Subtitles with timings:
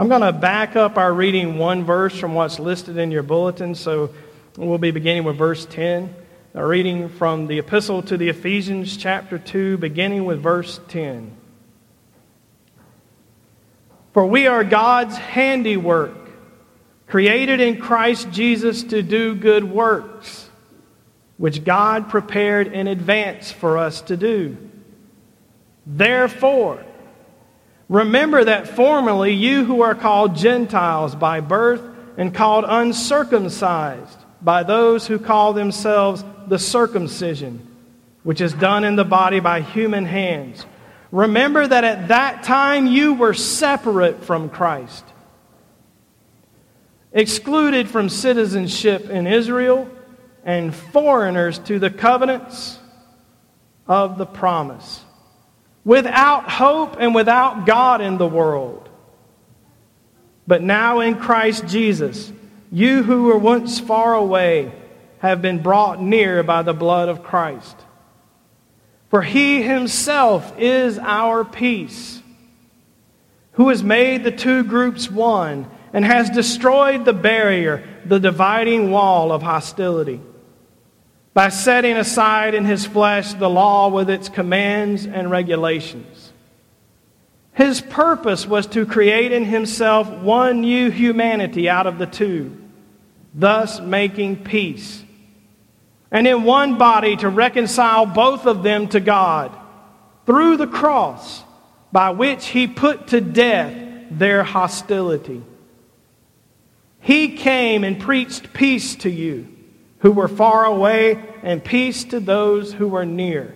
[0.00, 3.74] I'm going to back up our reading one verse from what's listed in your bulletin.
[3.74, 4.14] So
[4.56, 6.14] we'll be beginning with verse 10.
[6.54, 11.36] A reading from the Epistle to the Ephesians, chapter 2, beginning with verse 10.
[14.14, 16.16] For we are God's handiwork,
[17.06, 20.48] created in Christ Jesus to do good works,
[21.36, 24.56] which God prepared in advance for us to do.
[25.84, 26.86] Therefore,
[27.90, 31.82] remember that formerly you who are called Gentiles by birth
[32.16, 37.66] and called uncircumcised by those who call themselves the circumcision,
[38.22, 40.64] which is done in the body by human hands.
[41.10, 45.04] Remember that at that time you were separate from Christ,
[47.12, 49.90] excluded from citizenship in Israel,
[50.44, 52.78] and foreigners to the covenants
[53.86, 55.02] of the promise,
[55.84, 58.88] without hope and without God in the world.
[60.46, 62.32] But now in Christ Jesus,
[62.72, 64.72] you who were once far away
[65.18, 67.76] have been brought near by the blood of Christ.
[69.10, 72.22] For he himself is our peace,
[73.52, 79.32] who has made the two groups one and has destroyed the barrier, the dividing wall
[79.32, 80.20] of hostility,
[81.32, 86.32] by setting aside in his flesh the law with its commands and regulations.
[87.52, 92.56] His purpose was to create in himself one new humanity out of the two,
[93.34, 95.04] thus making peace
[96.10, 99.56] and in one body to reconcile both of them to God
[100.26, 101.42] through the cross,
[101.92, 103.74] by which he put to death
[104.10, 105.42] their hostility.
[107.00, 109.56] He came and preached peace to you
[110.00, 113.54] who were far away, and peace to those who were near.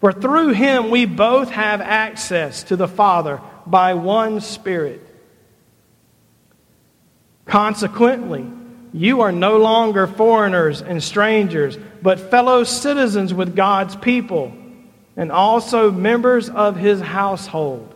[0.00, 5.02] For through him we both have access to the Father by one Spirit.
[7.44, 8.46] Consequently,
[8.92, 14.56] you are no longer foreigners and strangers, but fellow citizens with God's people,
[15.16, 17.94] and also members of his household,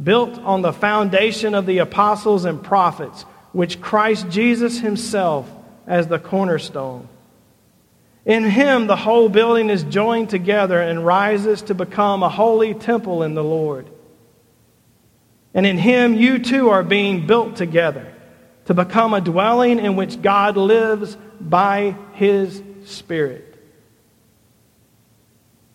[0.00, 3.22] built on the foundation of the apostles and prophets,
[3.52, 5.50] which Christ Jesus himself
[5.88, 7.08] as the cornerstone.
[8.24, 13.22] In him, the whole building is joined together and rises to become a holy temple
[13.22, 13.88] in the Lord.
[15.54, 18.14] And in him, you too are being built together
[18.66, 23.44] to become a dwelling in which God lives by his Spirit.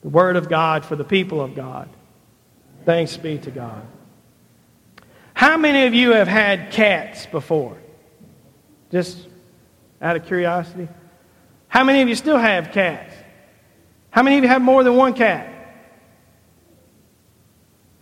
[0.04, 1.90] The Word of God for the people of God.
[2.86, 3.82] Thanks be to God.
[5.34, 7.78] How many of you have had cats before?
[8.92, 9.28] Just
[10.04, 10.90] out of curiosity.
[11.70, 13.16] How many of you still have cats?
[14.12, 15.50] How many of you have more than one cat?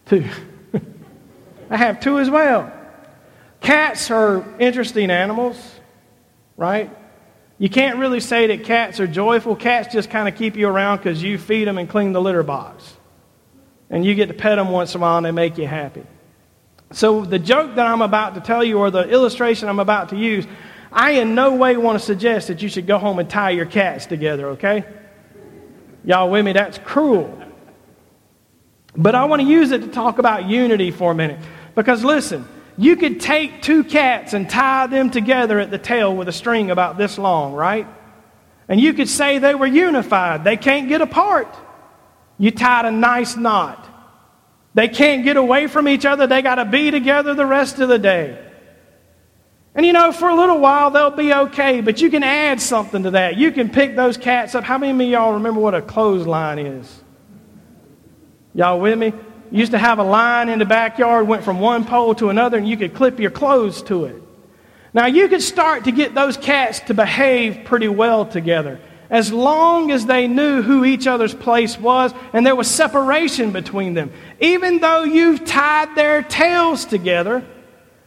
[0.08, 0.26] Two.
[1.70, 2.74] I have two as well.
[3.62, 5.58] Cats are interesting animals,
[6.58, 6.90] right?
[7.60, 9.56] You can't really say that cats are joyful.
[9.56, 12.44] Cats just kind of keep you around because you feed them and clean the litter
[12.44, 12.92] box.
[13.92, 16.04] And you get to pet them once in a while and they make you happy.
[16.92, 20.18] So, the joke that I'm about to tell you, or the illustration I'm about to
[20.18, 20.46] use,
[20.92, 23.66] I in no way want to suggest that you should go home and tie your
[23.66, 24.84] cats together, okay?
[26.04, 26.54] Y'all with me?
[26.54, 27.42] That's cruel.
[28.96, 31.40] But I want to use it to talk about unity for a minute.
[31.76, 32.46] Because listen,
[32.78, 36.72] you could take two cats and tie them together at the tail with a string
[36.72, 37.88] about this long, right?
[38.68, 40.44] And you could say they were unified.
[40.44, 41.56] They can't get apart.
[42.38, 43.88] You tied a nice knot.
[44.74, 46.28] They can't get away from each other.
[46.28, 48.51] They got to be together the rest of the day.
[49.74, 53.04] And you know, for a little while they'll be okay, but you can add something
[53.04, 53.38] to that.
[53.38, 54.64] You can pick those cats up.
[54.64, 57.02] How many of y'all remember what a clothesline is?
[58.54, 59.14] Y'all with me?
[59.52, 62.68] used to have a line in the backyard, went from one pole to another, and
[62.68, 64.22] you could clip your clothes to it.
[64.94, 69.92] Now, you could start to get those cats to behave pretty well together as long
[69.92, 74.12] as they knew who each other's place was and there was separation between them.
[74.40, 77.44] Even though you've tied their tails together,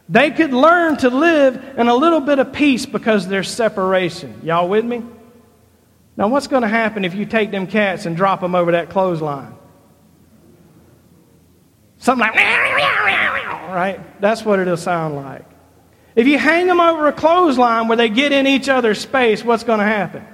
[0.07, 4.41] they could learn to live in a little bit of peace because there's separation.
[4.43, 5.03] Y'all with me?
[6.17, 8.89] Now, what's going to happen if you take them cats and drop them over that
[8.89, 9.53] clothesline?
[11.97, 14.21] Something like, right?
[14.21, 15.45] That's what it'll sound like.
[16.15, 19.63] If you hang them over a clothesline where they get in each other's space, what's
[19.63, 20.25] going to happen?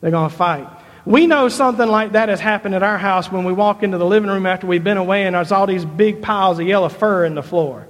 [0.00, 0.68] They're going to fight.
[1.06, 4.04] We know something like that has happened at our house when we walk into the
[4.04, 7.24] living room after we've been away and there's all these big piles of yellow fur
[7.24, 7.88] in the floor.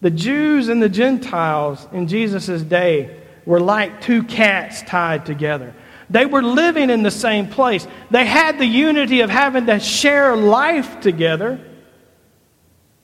[0.00, 5.74] The Jews and the Gentiles in Jesus' day were like two cats tied together.
[6.10, 7.86] They were living in the same place.
[8.10, 11.60] They had the unity of having to share life together,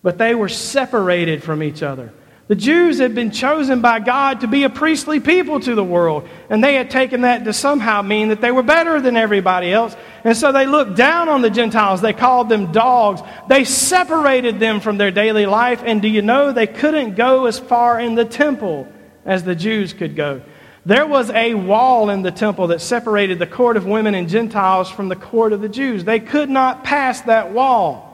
[0.02, 2.12] but they were separated from each other.
[2.46, 6.28] The Jews had been chosen by God to be a priestly people to the world,
[6.50, 9.96] and they had taken that to somehow mean that they were better than everybody else.
[10.24, 12.02] And so they looked down on the Gentiles.
[12.02, 13.22] They called them dogs.
[13.48, 17.58] They separated them from their daily life, and do you know they couldn't go as
[17.58, 18.88] far in the temple
[19.24, 20.42] as the Jews could go?
[20.84, 24.90] There was a wall in the temple that separated the court of women and Gentiles
[24.90, 26.04] from the court of the Jews.
[26.04, 28.13] They could not pass that wall.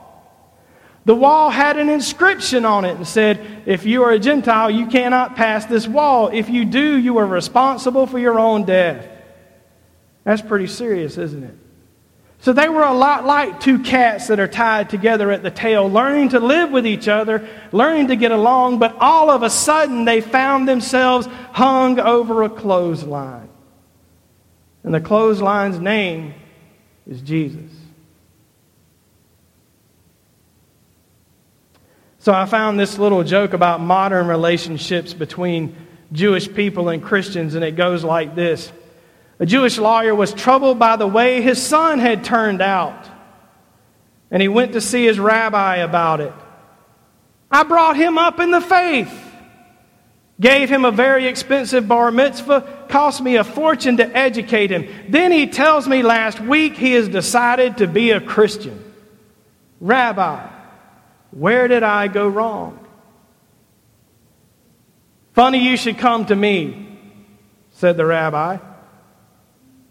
[1.05, 4.85] The wall had an inscription on it and said, If you are a Gentile, you
[4.85, 6.27] cannot pass this wall.
[6.27, 9.07] If you do, you are responsible for your own death.
[10.23, 11.55] That's pretty serious, isn't it?
[12.41, 15.87] So they were a lot like two cats that are tied together at the tail,
[15.87, 20.05] learning to live with each other, learning to get along, but all of a sudden
[20.05, 23.49] they found themselves hung over a clothesline.
[24.83, 26.33] And the clothesline's name
[27.07, 27.80] is Jesus.
[32.21, 35.75] So I found this little joke about modern relationships between
[36.11, 38.71] Jewish people and Christians, and it goes like this
[39.39, 43.09] A Jewish lawyer was troubled by the way his son had turned out,
[44.29, 46.33] and he went to see his rabbi about it.
[47.49, 49.11] I brought him up in the faith,
[50.39, 54.87] gave him a very expensive bar mitzvah, cost me a fortune to educate him.
[55.09, 58.79] Then he tells me last week he has decided to be a Christian.
[59.79, 60.60] Rabbi,
[61.31, 62.77] where did I go wrong?
[65.33, 66.99] Funny you should come to me,
[67.71, 68.57] said the rabbi.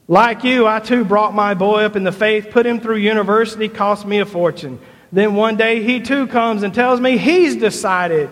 [0.06, 3.68] Like you, I too brought my boy up in the faith, put him through university,
[3.68, 4.80] cost me a fortune.
[5.12, 8.30] Then one day he too comes and tells me he's decided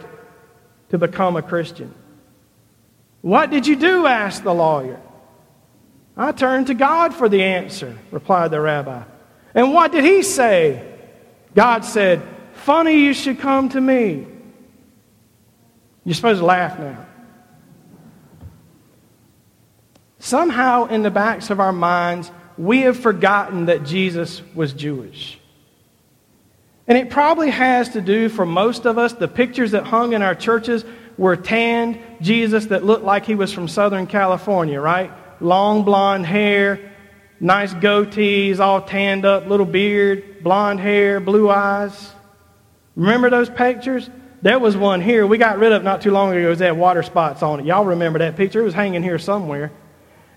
[0.90, 1.94] to become a Christian.
[3.20, 4.06] What did you do?
[4.06, 5.00] asked the lawyer.
[6.16, 9.04] I turned to God for the answer, replied the rabbi.
[9.54, 10.84] And what did he say?
[11.54, 12.22] God said,
[12.58, 14.26] Funny you should come to me.
[16.04, 17.06] You're supposed to laugh now.
[20.18, 25.38] Somehow, in the backs of our minds, we have forgotten that Jesus was Jewish.
[26.86, 30.22] And it probably has to do for most of us, the pictures that hung in
[30.22, 30.84] our churches
[31.16, 35.12] were tanned Jesus that looked like he was from Southern California, right?
[35.40, 36.92] Long blonde hair,
[37.38, 42.12] nice goatees, all tanned up, little beard, blonde hair, blue eyes.
[42.98, 44.10] Remember those pictures?
[44.42, 45.24] There was one here.
[45.24, 46.50] We got rid of not too long ago.
[46.50, 47.66] It had water spots on it.
[47.66, 48.60] Y'all remember that picture?
[48.60, 49.70] It was hanging here somewhere.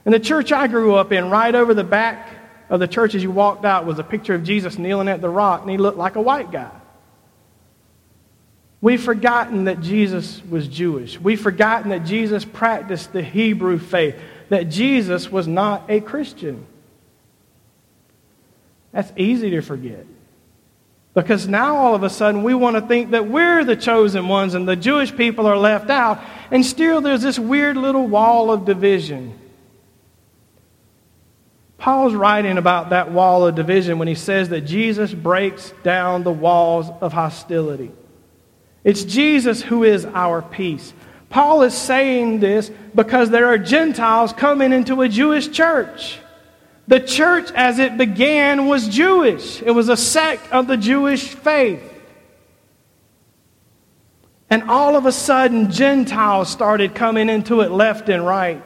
[0.05, 2.29] And the church I grew up in, right over the back
[2.69, 5.29] of the church as you walked out, was a picture of Jesus kneeling at the
[5.29, 6.71] rock, and he looked like a white guy.
[8.79, 11.19] We've forgotten that Jesus was Jewish.
[11.19, 14.15] We've forgotten that Jesus practiced the Hebrew faith,
[14.49, 16.65] that Jesus was not a Christian.
[18.91, 20.05] That's easy to forget.
[21.13, 24.53] Because now all of a sudden we want to think that we're the chosen ones
[24.53, 26.21] and the Jewish people are left out.
[26.51, 29.37] And still there's this weird little wall of division.
[31.77, 36.31] Paul's writing about that wall of division when he says that Jesus breaks down the
[36.31, 37.91] walls of hostility.
[38.83, 40.93] It's Jesus who is our peace.
[41.29, 46.19] Paul is saying this because there are Gentiles coming into a Jewish church.
[46.87, 51.87] The church, as it began, was Jewish, it was a sect of the Jewish faith.
[54.49, 58.61] And all of a sudden, Gentiles started coming into it left and right.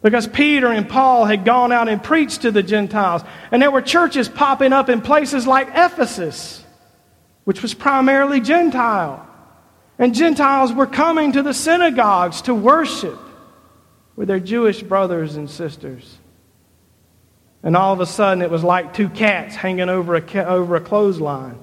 [0.00, 3.22] Because Peter and Paul had gone out and preached to the Gentiles.
[3.50, 6.64] And there were churches popping up in places like Ephesus,
[7.44, 9.26] which was primarily Gentile.
[9.98, 13.18] And Gentiles were coming to the synagogues to worship
[14.16, 16.18] with their Jewish brothers and sisters.
[17.64, 20.80] And all of a sudden, it was like two cats hanging over a, over a
[20.80, 21.58] clothesline.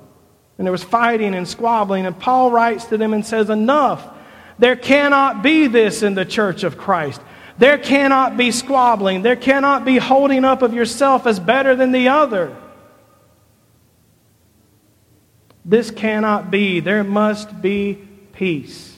[0.57, 2.07] And there was fighting and squabbling.
[2.07, 4.17] And Paul writes to them and says, Enough.
[4.57, 7.21] There cannot be this in the church of Christ.
[7.57, 9.21] There cannot be squabbling.
[9.21, 12.55] There cannot be holding up of yourself as better than the other.
[15.63, 16.79] This cannot be.
[16.79, 17.99] There must be
[18.33, 18.97] peace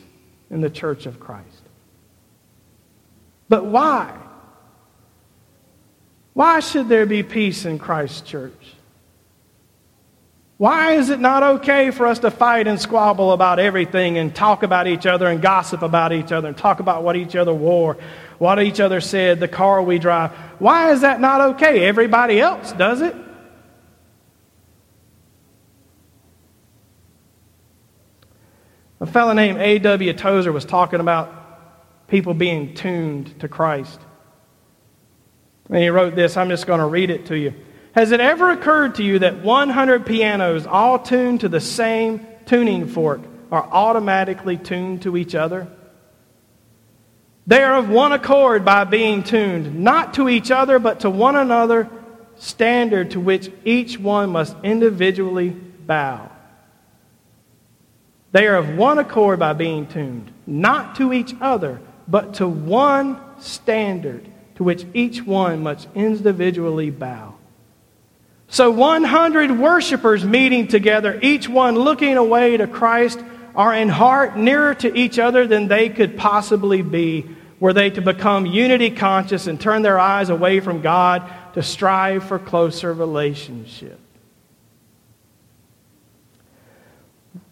[0.49, 1.47] in the church of Christ.
[3.49, 4.17] But why?
[6.33, 8.75] Why should there be peace in Christ's church?
[10.57, 14.63] Why is it not okay for us to fight and squabble about everything and talk
[14.63, 17.97] about each other and gossip about each other and talk about what each other wore,
[18.37, 20.31] what each other said, the car we drive?
[20.59, 21.83] Why is that not okay?
[21.85, 23.15] Everybody else does it.
[29.01, 30.13] A fellow named A.W.
[30.13, 33.99] Tozer was talking about people being tuned to Christ.
[35.69, 36.37] And he wrote this.
[36.37, 37.53] I'm just going to read it to you.
[37.93, 42.87] Has it ever occurred to you that 100 pianos, all tuned to the same tuning
[42.87, 45.67] fork, are automatically tuned to each other?
[47.45, 51.35] They are of one accord by being tuned, not to each other, but to one
[51.35, 51.89] another,
[52.35, 56.31] standard to which each one must individually bow.
[58.31, 63.19] They are of one accord by being tuned, not to each other, but to one
[63.39, 67.35] standard to which each one must individually bow.
[68.47, 73.19] So 100 worshipers meeting together, each one looking away to Christ,
[73.55, 77.25] are in heart nearer to each other than they could possibly be,
[77.59, 82.23] were they to become unity conscious and turn their eyes away from God to strive
[82.25, 83.99] for closer relationship.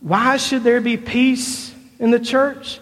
[0.01, 2.79] Why should there be peace in the church?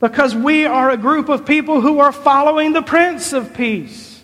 [0.00, 4.22] Because we are a group of people who are following the Prince of Peace.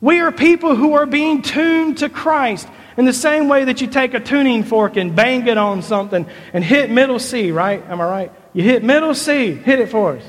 [0.00, 3.88] We are people who are being tuned to Christ in the same way that you
[3.88, 7.82] take a tuning fork and bang it on something and hit middle C, right?
[7.88, 8.32] Am I right?
[8.52, 10.24] You hit middle C, hit it for us.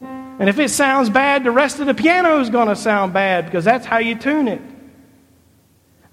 [0.00, 3.46] And if it sounds bad, the rest of the piano is going to sound bad
[3.46, 4.60] because that's how you tune it.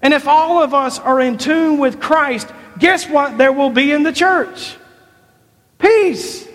[0.00, 3.92] And if all of us are in tune with Christ, guess what there will be
[3.92, 4.76] in the church?
[5.78, 6.46] Peace.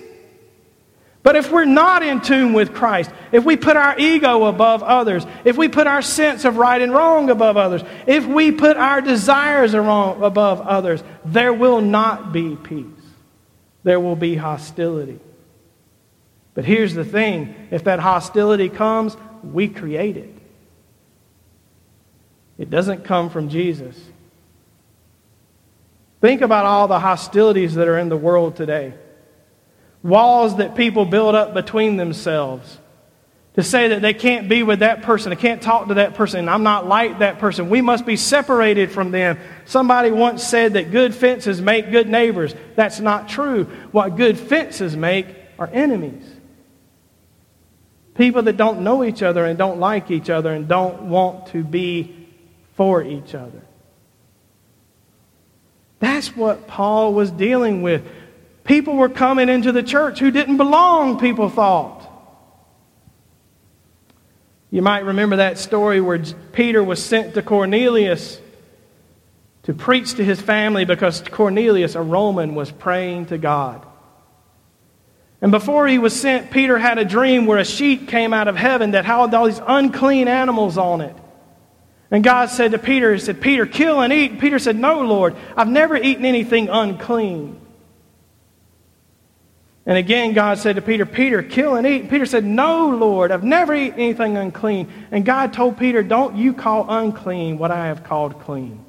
[1.24, 5.26] But if we're not in tune with Christ, if we put our ego above others,
[5.44, 9.02] if we put our sense of right and wrong above others, if we put our
[9.02, 12.86] desires above others, there will not be peace.
[13.84, 15.20] There will be hostility.
[16.54, 20.34] But here's the thing if that hostility comes, we create it.
[22.58, 24.00] It doesn't come from Jesus.
[26.22, 28.94] Think about all the hostilities that are in the world today
[30.04, 32.78] walls that people build up between themselves
[33.56, 36.48] to say that they can't be with that person, they can't talk to that person,
[36.48, 37.70] I'm not like that person.
[37.70, 39.40] We must be separated from them.
[39.66, 42.54] Somebody once said that good fences make good neighbors.
[42.76, 43.64] That's not true.
[43.92, 45.28] What good fences make
[45.58, 46.24] are enemies.
[48.14, 51.64] People that don't know each other and don't like each other and don't want to
[51.64, 52.28] be
[52.76, 53.62] for each other.
[56.00, 58.06] That's what Paul was dealing with.
[58.68, 62.04] People were coming into the church who didn't belong, people thought.
[64.70, 66.22] You might remember that story where
[66.52, 68.42] Peter was sent to Cornelius
[69.64, 73.86] to preach to his family because Cornelius, a Roman, was praying to God.
[75.42, 78.58] And before he was sent, Peter had a dream where a sheep came out of
[78.58, 81.16] heaven that had all these unclean animals on it.
[82.12, 84.42] And God said to Peter, He said, Peter, kill and eat.
[84.42, 87.62] Peter said, No, Lord, I've never eaten anything unclean.
[89.88, 92.02] And again, God said to Peter, Peter, kill and eat.
[92.02, 94.92] And Peter said, No, Lord, I've never eaten anything unclean.
[95.12, 98.84] And God told Peter, Don't you call unclean what I have called clean.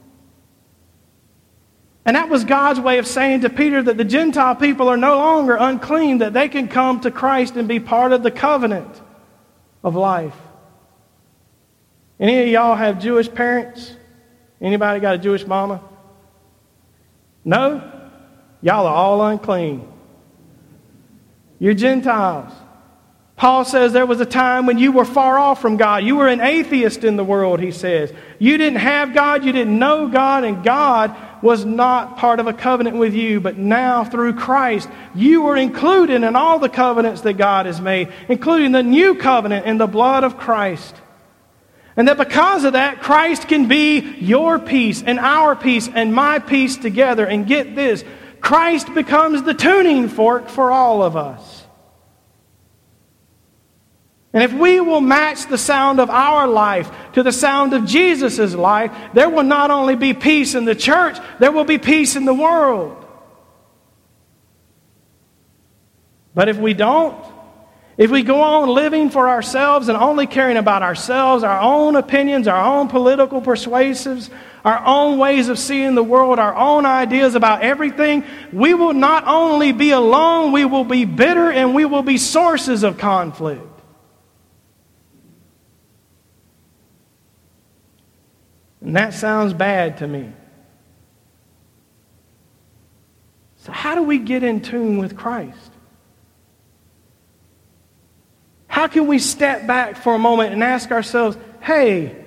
[2.04, 5.18] And that was God's way of saying to Peter that the Gentile people are no
[5.18, 9.00] longer unclean, that they can come to Christ and be part of the covenant
[9.84, 10.34] of life.
[12.18, 13.94] Any of y'all have Jewish parents?
[14.60, 15.80] Anybody got a Jewish mama?
[17.44, 17.88] No?
[18.62, 19.86] Y'all are all unclean.
[21.58, 22.52] You're Gentiles.
[23.38, 26.02] Paul says there was a time when you were far off from God.
[26.02, 28.12] You were an atheist in the world, he says.
[28.40, 32.52] You didn't have God, you didn't know God, and God was not part of a
[32.52, 33.40] covenant with you.
[33.40, 38.12] But now, through Christ, you are included in all the covenants that God has made,
[38.28, 40.96] including the new covenant in the blood of Christ.
[41.96, 46.40] And that because of that, Christ can be your peace and our peace and my
[46.40, 47.24] peace together.
[47.24, 48.04] And get this
[48.40, 51.64] Christ becomes the tuning fork for all of us.
[54.32, 58.54] And if we will match the sound of our life to the sound of Jesus'
[58.54, 62.24] life, there will not only be peace in the church, there will be peace in
[62.24, 63.04] the world.
[66.34, 67.16] But if we don't,
[67.96, 72.46] if we go on living for ourselves and only caring about ourselves, our own opinions,
[72.46, 74.30] our own political persuasives,
[74.64, 79.26] our own ways of seeing the world, our own ideas about everything, we will not
[79.26, 83.62] only be alone, we will be bitter and we will be sources of conflict.
[88.80, 90.32] And that sounds bad to me.
[93.58, 95.72] So, how do we get in tune with Christ?
[98.66, 102.24] How can we step back for a moment and ask ourselves, hey,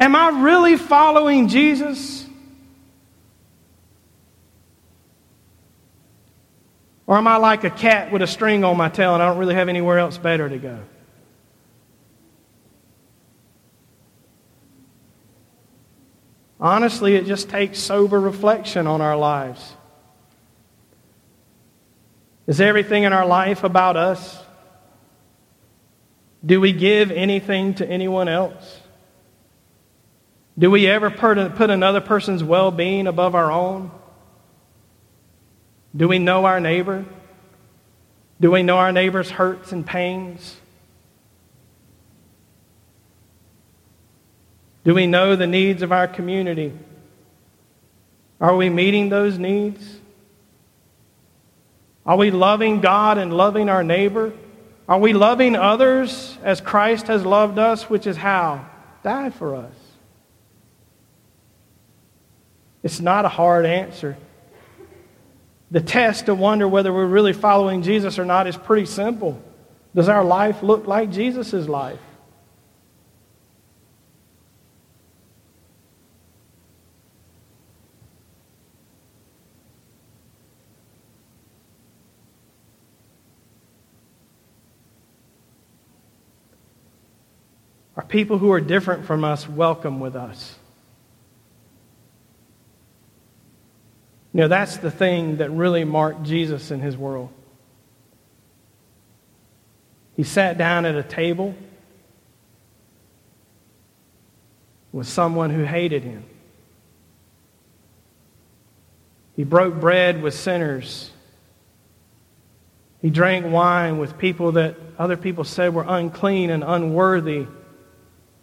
[0.00, 2.24] Am I really following Jesus?
[7.06, 9.38] Or am I like a cat with a string on my tail and I don't
[9.38, 10.78] really have anywhere else better to go?
[16.60, 19.74] Honestly, it just takes sober reflection on our lives.
[22.46, 24.42] Is everything in our life about us?
[26.44, 28.77] Do we give anything to anyone else?
[30.58, 31.38] Do we ever put
[31.70, 33.92] another person's well being above our own?
[35.96, 37.04] Do we know our neighbor?
[38.40, 40.56] Do we know our neighbor's hurts and pains?
[44.84, 46.72] Do we know the needs of our community?
[48.40, 49.98] Are we meeting those needs?
[52.06, 54.32] Are we loving God and loving our neighbor?
[54.88, 58.66] Are we loving others as Christ has loved us, which is how?
[59.02, 59.72] Died for us.
[62.82, 64.16] It's not a hard answer.
[65.70, 69.42] The test to wonder whether we're really following Jesus or not is pretty simple.
[69.94, 71.98] Does our life look like Jesus' life?
[87.96, 90.57] Are people who are different from us welcome with us?
[94.32, 97.30] You know, that's the thing that really marked Jesus in his world.
[100.16, 101.54] He sat down at a table
[104.92, 106.24] with someone who hated him.
[109.36, 111.12] He broke bread with sinners.
[113.00, 117.46] He drank wine with people that other people said were unclean and unworthy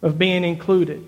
[0.00, 1.06] of being included.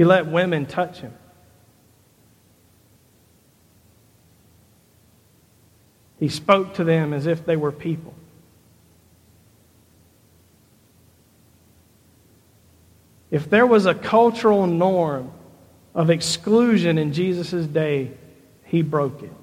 [0.00, 1.12] He let women touch him.
[6.18, 8.14] He spoke to them as if they were people.
[13.30, 15.30] If there was a cultural norm
[15.94, 18.12] of exclusion in Jesus' day,
[18.64, 19.34] he broke it.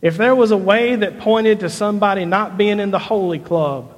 [0.00, 3.94] If there was a way that pointed to somebody not being in the holy club,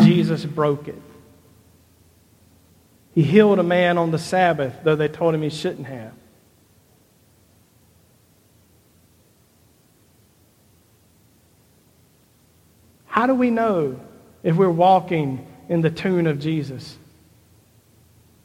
[0.00, 1.02] Jesus broke it.
[3.18, 6.12] He healed a man on the Sabbath, though they told him he shouldn't have.
[13.06, 13.98] How do we know
[14.44, 16.96] if we're walking in the tune of Jesus?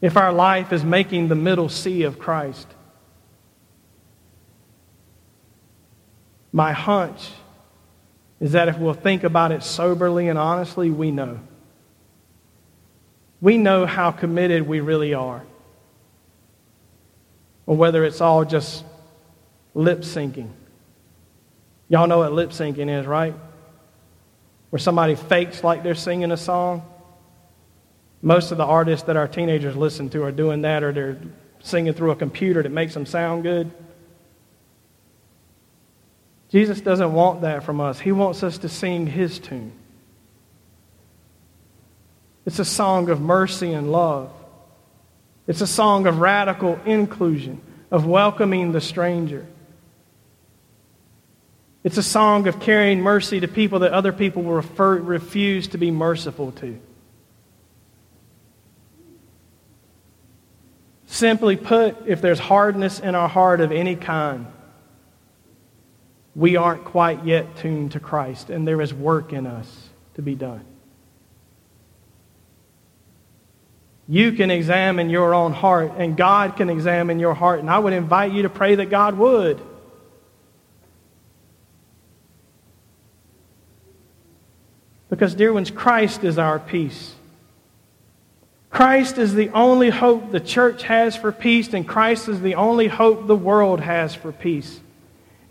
[0.01, 2.65] If our life is making the middle C of Christ?
[6.51, 7.29] My hunch
[8.39, 11.41] is that if we'll think about it soberly and honestly, we know.
[13.43, 15.43] We know how committed we really are.
[17.65, 18.85] Or whether it's all just
[19.73, 20.49] lip syncing.
[21.89, 23.35] Y'all know what lip syncing is, right?
[24.69, 26.89] Where somebody fakes like they're singing a song.
[28.21, 31.17] Most of the artists that our teenagers listen to are doing that, or they're
[31.59, 33.69] singing through a computer that makes them sound good.
[36.47, 37.99] Jesus doesn't want that from us.
[37.99, 39.73] He wants us to sing His tune.
[42.45, 44.31] It's a song of mercy and love.
[45.47, 49.45] It's a song of radical inclusion, of welcoming the stranger.
[51.83, 55.77] It's a song of carrying mercy to people that other people will refer, refuse to
[55.77, 56.79] be merciful to.
[61.05, 64.47] Simply put, if there's hardness in our heart of any kind,
[66.35, 70.35] we aren't quite yet tuned to Christ, and there is work in us to be
[70.35, 70.65] done.
[74.07, 77.59] You can examine your own heart, and God can examine your heart.
[77.59, 79.61] And I would invite you to pray that God would.
[85.09, 87.13] Because, dear ones, Christ is our peace.
[88.69, 92.87] Christ is the only hope the church has for peace, and Christ is the only
[92.87, 94.79] hope the world has for peace.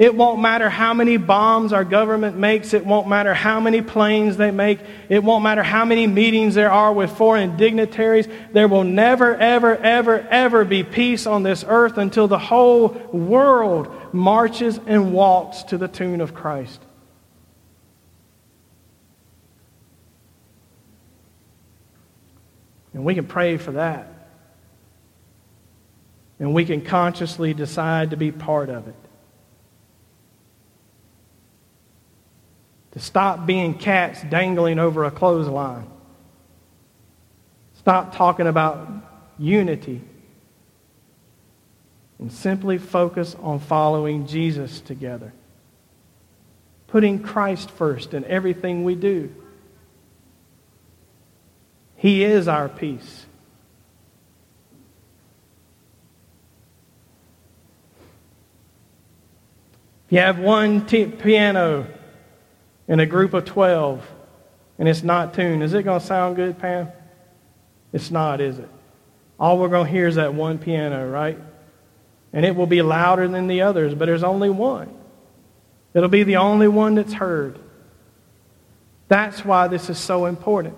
[0.03, 2.75] It won't matter how many bombs our government makes.
[2.75, 4.81] It won't matter how many planes they make.
[5.09, 8.27] It won't matter how many meetings there are with foreign dignitaries.
[8.51, 14.13] There will never, ever, ever, ever be peace on this earth until the whole world
[14.13, 16.83] marches and walks to the tune of Christ.
[22.93, 24.09] And we can pray for that.
[26.41, 28.97] And we can consciously decide to be part of it.
[32.93, 35.87] To stop being cats dangling over a clothesline.
[37.75, 38.89] Stop talking about
[39.39, 40.03] unity
[42.19, 45.33] and simply focus on following Jesus together.
[46.87, 49.35] Putting Christ first in everything we do.
[51.97, 53.27] He is our peace.
[60.07, 61.87] If you have one t- piano
[62.89, 64.07] in a group of 12
[64.79, 66.89] and it's not tuned, is it going to sound good, Pam?
[67.93, 68.69] It's not, is it?
[69.39, 71.39] All we're going to hear is that one piano, right?
[72.33, 74.93] And it will be louder than the others, but there's only one.
[75.95, 77.59] It'll be the only one that's heard.
[79.09, 80.77] That's why this is so important.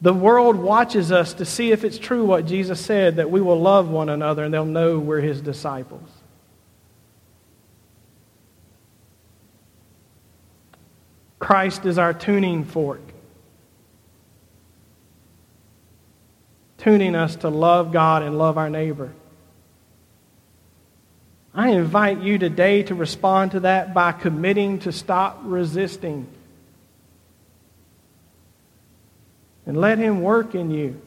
[0.00, 3.60] The world watches us to see if it's true what Jesus said that we will
[3.60, 6.08] love one another and they'll know we're his disciples.
[11.44, 13.02] Christ is our tuning fork,
[16.78, 19.12] tuning us to love God and love our neighbor.
[21.54, 26.26] I invite you today to respond to that by committing to stop resisting
[29.66, 30.98] and let Him work in you.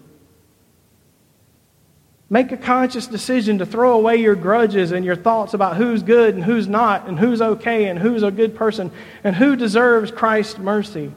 [2.30, 6.36] Make a conscious decision to throw away your grudges and your thoughts about who's good
[6.36, 8.92] and who's not, and who's okay and who's a good person,
[9.24, 11.13] and who deserves Christ's mercy,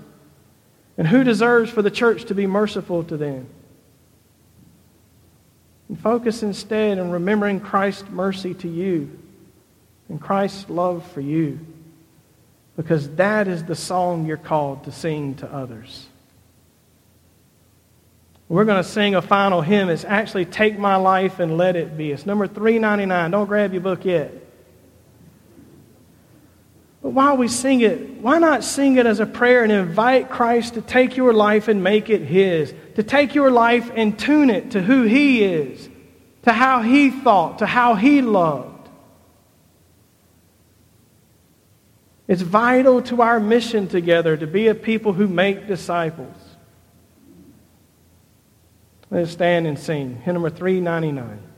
[0.97, 3.49] and who deserves for the church to be merciful to them.
[5.89, 9.19] And focus instead on remembering Christ's mercy to you
[10.09, 11.59] and Christ's love for you.
[12.77, 16.07] Because that is the song you're called to sing to others.
[18.51, 19.89] We're going to sing a final hymn.
[19.91, 22.11] It's actually Take My Life and Let It Be.
[22.11, 23.31] It's number 399.
[23.31, 24.35] Don't grab your book yet.
[27.01, 30.75] But while we sing it, why not sing it as a prayer and invite Christ
[30.75, 32.75] to take your life and make it His?
[32.97, 35.89] To take your life and tune it to who He is,
[36.43, 38.89] to how He thought, to how He loved.
[42.27, 46.35] It's vital to our mission together to be a people who make disciples.
[49.11, 50.17] Let's stand and sing.
[50.23, 51.50] Hymn number 399.